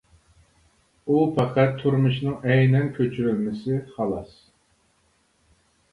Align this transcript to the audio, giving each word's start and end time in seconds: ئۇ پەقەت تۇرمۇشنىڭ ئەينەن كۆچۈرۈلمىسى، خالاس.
ئۇ 1.07 1.17
پەقەت 1.35 1.77
تۇرمۇشنىڭ 1.83 2.39
ئەينەن 2.53 2.89
كۆچۈرۈلمىسى، 2.97 3.77
خالاس. 3.93 4.33